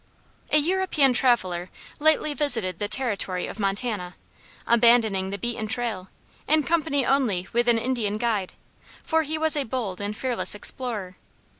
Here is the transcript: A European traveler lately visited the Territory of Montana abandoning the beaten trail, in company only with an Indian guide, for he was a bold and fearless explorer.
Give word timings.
A 0.49 0.57
European 0.57 1.13
traveler 1.13 1.69
lately 1.99 2.33
visited 2.33 2.79
the 2.79 2.87
Territory 2.87 3.45
of 3.45 3.59
Montana 3.59 4.15
abandoning 4.65 5.29
the 5.29 5.37
beaten 5.37 5.67
trail, 5.67 6.09
in 6.47 6.63
company 6.63 7.05
only 7.05 7.47
with 7.53 7.67
an 7.67 7.77
Indian 7.77 8.17
guide, 8.17 8.53
for 9.03 9.21
he 9.21 9.37
was 9.37 9.55
a 9.55 9.61
bold 9.63 10.01
and 10.01 10.17
fearless 10.17 10.55
explorer. 10.55 11.17